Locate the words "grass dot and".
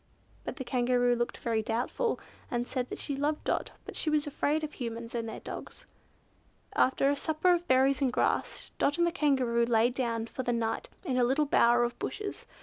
8.11-9.05